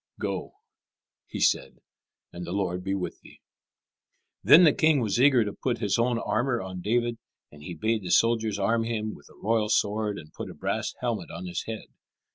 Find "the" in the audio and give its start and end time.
2.43-2.53, 4.63-4.73, 8.01-8.09, 9.27-9.35